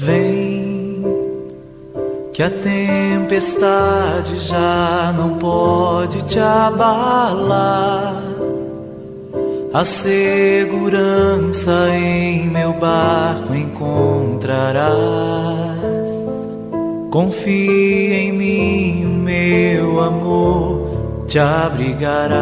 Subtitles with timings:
[0.00, 1.04] Vem,
[2.32, 8.22] que a tempestade já não pode te abalar.
[9.74, 14.88] A segurança em meu barco encontrarás.
[17.10, 22.38] Confia em mim, o meu amor te abrigará.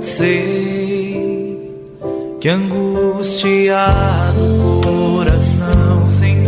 [0.00, 0.77] Sei
[2.40, 4.00] que angustiado
[4.82, 6.38] coração sem.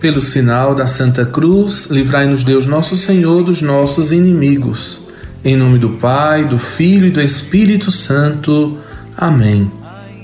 [0.00, 5.08] Pelo sinal da Santa Cruz, livrai-nos Deus Nosso Senhor dos nossos inimigos.
[5.44, 8.78] Em nome do Pai, do Filho e do Espírito Santo.
[9.16, 9.70] Amém.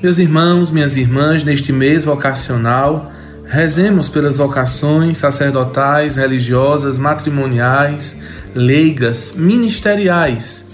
[0.03, 3.13] Meus irmãos, minhas irmãs, neste mês vocacional,
[3.45, 8.19] rezemos pelas vocações sacerdotais, religiosas, matrimoniais,
[8.55, 10.67] leigas, ministeriais.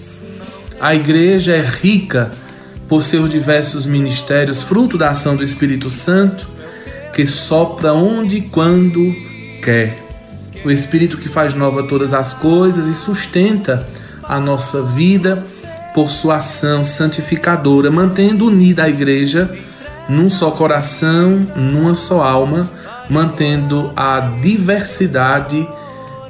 [0.79, 2.31] A Igreja é rica
[2.89, 6.49] por seus diversos ministérios, fruto da ação do Espírito Santo,
[7.13, 9.13] que sopra onde e quando
[9.61, 9.99] quer.
[10.65, 13.87] O Espírito que faz nova todas as coisas e sustenta
[14.23, 15.41] a nossa vida
[15.93, 19.55] por sua ação santificadora, mantendo unida a igreja
[20.09, 22.69] num só coração, numa só alma,
[23.09, 25.67] mantendo a diversidade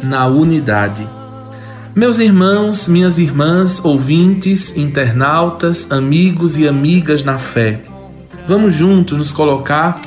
[0.04, 1.08] na unidade.
[1.96, 7.82] Meus irmãos, minhas irmãs, ouvintes, internautas, amigos e amigas na fé,
[8.48, 10.00] vamos juntos nos colocar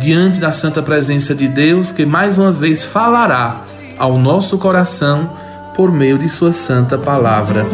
[0.00, 3.62] diante da santa presença de Deus que mais uma vez falará
[3.96, 5.30] ao nosso coração
[5.76, 7.64] por meio de Sua santa palavra.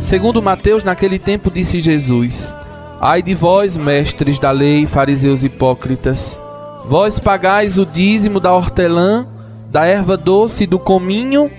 [0.00, 2.54] Segundo Mateus, naquele tempo disse Jesus:
[3.00, 6.38] Ai de vós, mestres da lei, fariseus hipócritas,
[6.86, 9.26] vós pagais o dízimo da hortelã,
[9.70, 11.50] da erva doce e do cominho,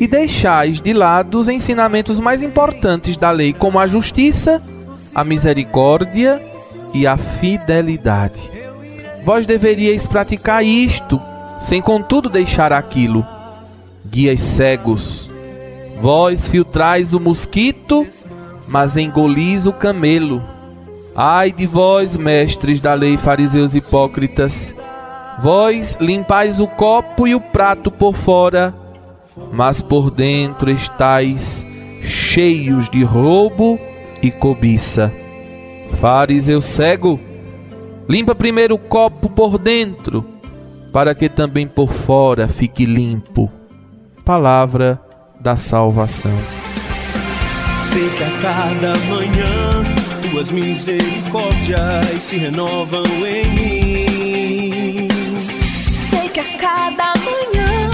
[0.00, 4.62] e deixais de lado os ensinamentos mais importantes da lei, como a justiça,
[5.14, 6.40] a misericórdia
[6.94, 8.50] e a fidelidade.
[9.24, 11.20] Vós deveríeis praticar isto,
[11.60, 13.26] sem contudo deixar aquilo.
[14.06, 15.28] Guias cegos,
[16.00, 18.06] vós filtrais o mosquito,
[18.68, 20.42] mas engolis o camelo.
[21.20, 24.72] Ai de vós, mestres da lei, fariseus hipócritas,
[25.40, 28.72] vós limpais o copo e o prato por fora,
[29.52, 31.66] mas por dentro estáis
[32.02, 33.80] cheios de roubo
[34.22, 35.12] e cobiça.
[36.00, 37.18] Fariseu cego,
[38.08, 40.24] Limpa primeiro o copo por dentro,
[40.92, 43.50] para que também por fora fique limpo.
[44.24, 45.00] Palavra
[45.40, 46.32] da salvação.
[47.82, 49.97] Sei que a cada manhã
[50.30, 55.08] tuas misericórdias se renovam em mim.
[56.10, 57.90] Sei que a cada manhã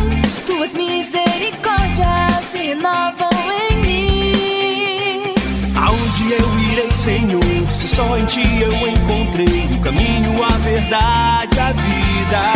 [0.47, 3.29] tuas misericórdias se renovam
[3.71, 5.35] em mim.
[5.77, 7.67] Aonde eu irei, Senhor?
[7.73, 12.53] Se só em ti eu encontrei o caminho, a verdade, a vida.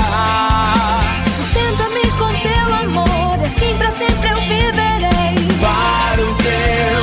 [1.37, 5.35] Sustenta-me com teu amor, assim pra sempre eu viverei.
[5.61, 6.98] Para o teu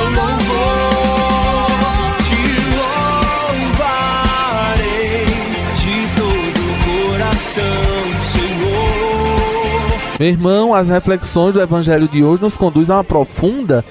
[10.18, 13.84] Meu irmão, as reflexões do Evangelho de hoje nos conduzem a uma profunda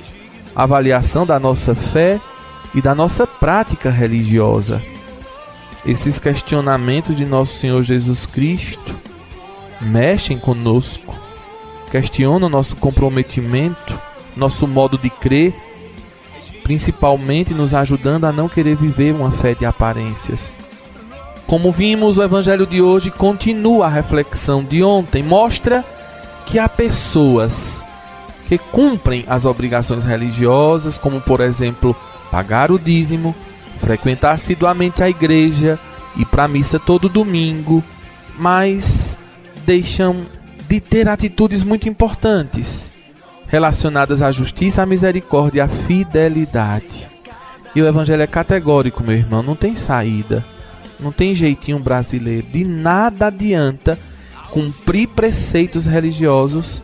[0.55, 2.19] avaliação da nossa fé
[2.73, 4.81] e da nossa prática religiosa.
[5.85, 8.95] Esses questionamentos de nosso Senhor Jesus Cristo
[9.79, 11.15] mexem conosco,
[11.91, 13.99] questionam nosso comprometimento,
[14.35, 15.53] nosso modo de crer,
[16.63, 20.57] principalmente nos ajudando a não querer viver uma fé de aparências.
[21.45, 25.85] Como vimos, o Evangelho de hoje continua a reflexão de ontem, mostra
[26.45, 27.83] que há pessoas
[28.47, 31.95] que cumprem as obrigações religiosas, como por exemplo
[32.31, 33.35] pagar o dízimo,
[33.79, 35.79] frequentar assiduamente a igreja,
[36.15, 37.83] ir para a missa todo domingo,
[38.37, 39.17] mas
[39.65, 40.27] deixam
[40.67, 42.91] de ter atitudes muito importantes
[43.47, 47.07] relacionadas à justiça, à misericórdia à fidelidade.
[47.75, 50.45] E o evangelho é categórico, meu irmão, não tem saída.
[50.99, 52.47] Não tem jeitinho brasileiro.
[52.47, 53.99] De nada adianta
[54.55, 56.81] cumprir preceitos religiosos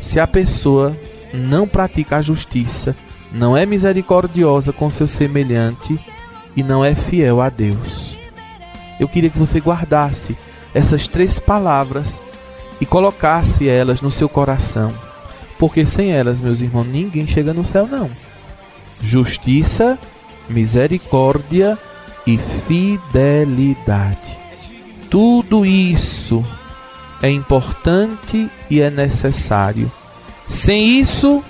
[0.00, 0.98] se a pessoa
[1.32, 2.96] não pratica a justiça
[3.30, 5.96] não é misericordiosa com seu semelhante
[6.56, 8.16] e não é fiel a Deus.
[8.98, 10.36] Eu queria que você guardasse
[10.74, 12.24] essas três palavras
[12.80, 14.92] e colocasse elas no seu coração,
[15.60, 18.10] porque sem elas, meus irmãos, ninguém chega no céu, não.
[19.00, 19.96] Justiça,
[20.48, 21.78] misericórdia
[22.26, 22.36] e
[22.66, 24.36] fidelidade.
[25.08, 26.44] Tudo isso
[27.22, 29.90] é importante e é necessário.
[30.46, 31.42] Sem isso,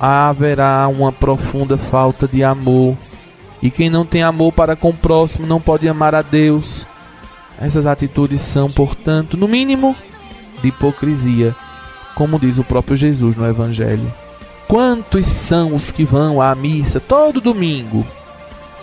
[0.00, 2.96] haverá uma profunda falta de amor.
[3.60, 6.86] E quem não tem amor para com o próximo não pode amar a Deus.
[7.60, 9.96] Essas atitudes são, portanto, no mínimo,
[10.62, 11.54] de hipocrisia,
[12.14, 14.12] como diz o próprio Jesus no Evangelho.
[14.68, 18.06] Quantos são os que vão à missa todo domingo?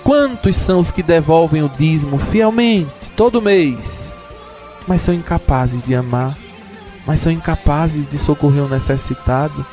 [0.04, 4.05] Quantos são os que devolvem o dízimo fielmente todo mês?
[4.88, 6.36] Mas são incapazes de amar,
[7.06, 9.66] mas são incapazes de socorrer o necessitado,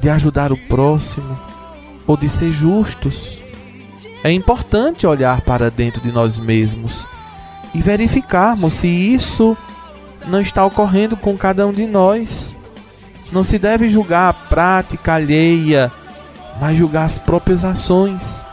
[0.00, 1.38] de ajudar o próximo
[2.06, 3.42] ou de ser justos.
[4.22, 7.06] É importante olhar para dentro de nós mesmos
[7.74, 9.56] e verificarmos se isso
[10.26, 12.56] não está ocorrendo com cada um de nós.
[13.32, 15.90] Não se deve julgar a prática alheia,
[16.60, 18.44] mas julgar as próprias ações.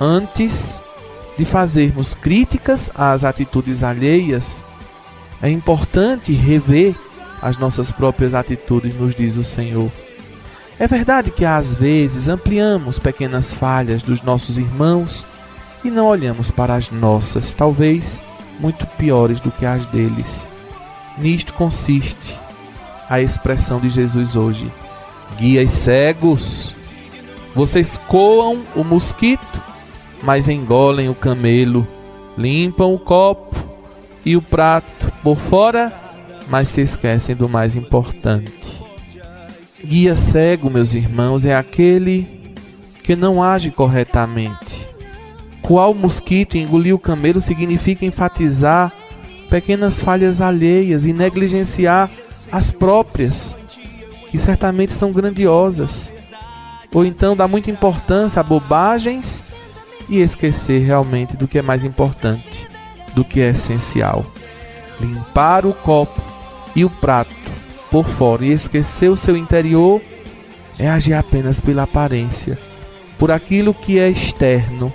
[0.00, 0.82] Antes
[1.38, 4.64] de fazermos críticas às atitudes alheias,
[5.42, 6.94] é importante rever
[7.40, 9.90] as nossas próprias atitudes, nos diz o Senhor.
[10.78, 15.26] É verdade que às vezes ampliamos pequenas falhas dos nossos irmãos
[15.84, 18.22] e não olhamos para as nossas, talvez
[18.58, 20.44] muito piores do que as deles.
[21.16, 22.38] Nisto consiste
[23.08, 24.70] a expressão de Jesus hoje:
[25.38, 26.74] Guias cegos,
[27.54, 29.62] vocês coam o mosquito,
[30.22, 31.86] mas engolem o camelo,
[32.36, 33.56] limpam o copo
[34.24, 35.92] e o prato por fora,
[36.48, 38.82] mas se esquecem do mais importante.
[39.84, 42.54] Guia cego, meus irmãos, é aquele
[43.02, 44.88] que não age corretamente.
[45.62, 48.92] O mosquito engolir o camelo significa enfatizar
[49.48, 52.10] pequenas falhas alheias e negligenciar
[52.50, 53.56] as próprias,
[54.28, 56.12] que certamente são grandiosas.
[56.92, 59.44] Ou então dar muita importância a bobagens
[60.08, 62.68] e esquecer realmente do que é mais importante,
[63.14, 64.26] do que é essencial.
[65.00, 66.20] Limpar o copo
[66.76, 67.30] e o prato
[67.90, 70.00] por fora e esquecer o seu interior
[70.78, 72.58] é agir apenas pela aparência,
[73.18, 74.92] por aquilo que é externo,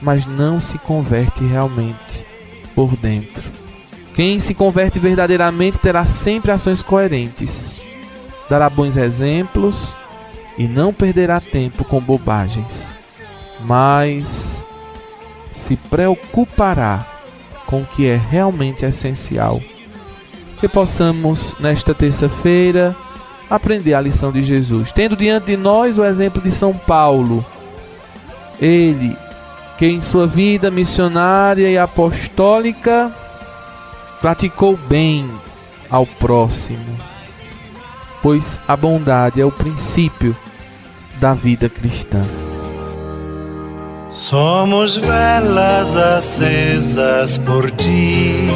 [0.00, 2.24] mas não se converte realmente
[2.74, 3.42] por dentro.
[4.14, 7.74] Quem se converte verdadeiramente terá sempre ações coerentes,
[8.48, 9.96] dará bons exemplos
[10.56, 12.90] e não perderá tempo com bobagens,
[13.60, 14.64] mas
[15.54, 17.17] se preocupará
[17.68, 19.60] com o que é realmente essencial.
[20.58, 22.96] Que possamos, nesta terça-feira,
[23.48, 27.44] aprender a lição de Jesus, tendo diante de nós o exemplo de São Paulo.
[28.58, 29.14] Ele,
[29.76, 33.12] que em sua vida missionária e apostólica
[34.20, 35.30] praticou bem
[35.90, 36.98] ao próximo,
[38.22, 40.34] pois a bondade é o princípio
[41.20, 42.22] da vida cristã.
[44.10, 48.48] Somos velas acesas por ti.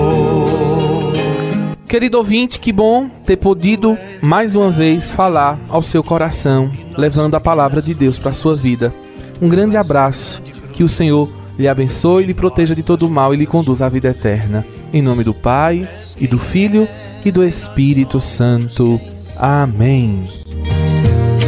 [1.90, 7.40] Querido ouvinte, que bom ter podido mais uma vez falar ao seu coração, levando a
[7.40, 8.94] palavra de Deus para a sua vida.
[9.42, 10.40] Um grande abraço,
[10.72, 11.28] que o Senhor
[11.58, 14.64] lhe abençoe, lhe proteja de todo mal e lhe conduza à vida eterna.
[14.92, 16.86] Em nome do Pai, e do Filho,
[17.24, 19.00] e do Espírito Santo.
[19.36, 20.28] Amém.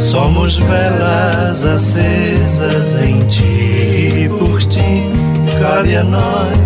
[0.00, 5.04] Somos velas acesas em ti, por ti
[5.60, 6.58] cabe a nós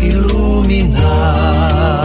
[0.00, 2.01] iluminar